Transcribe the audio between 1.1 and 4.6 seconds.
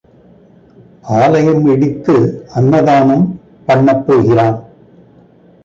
ஆலயம் இடித்து அன்னதானம் பண்ணப் போகிறான்.